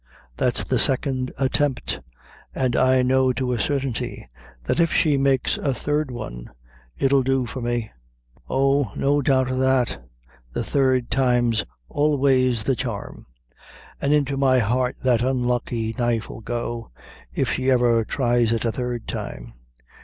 That's 0.35 0.63
the 0.63 0.79
second 0.79 1.31
attempt; 1.37 1.99
and 2.55 2.75
I 2.75 3.03
know 3.03 3.31
to 3.33 3.51
a 3.51 3.59
certainty, 3.59 4.27
that 4.63 4.79
if 4.79 4.91
she 4.91 5.15
makes 5.15 5.59
a 5.59 5.75
third 5.75 6.09
one, 6.09 6.49
it'll 6.97 7.21
do 7.21 7.45
for 7.45 7.61
me. 7.61 7.91
Oh, 8.49 8.91
no 8.95 9.21
doubt 9.21 9.51
of 9.51 9.59
that 9.59 10.03
the 10.53 10.63
third 10.63 11.11
time's 11.11 11.63
always 11.87 12.63
the 12.63 12.75
charm! 12.75 13.27
an' 14.01 14.11
into 14.11 14.37
my 14.37 14.57
heart 14.57 14.95
that 15.03 15.21
unlucky 15.21 15.93
knife 15.95 16.31
'ill 16.31 16.41
go, 16.41 16.89
if 17.35 17.51
she 17.53 17.69
ever 17.69 18.03
tries 18.03 18.51
it 18.51 18.65
a 18.65 18.71
third 18.71 19.07
time! 19.07 19.53